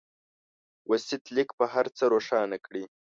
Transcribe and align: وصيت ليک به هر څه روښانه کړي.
وصيت 0.89 1.23
ليک 1.35 1.49
به 1.59 1.65
هر 1.73 1.85
څه 1.97 2.03
روښانه 2.13 2.57
کړي. 2.65 2.83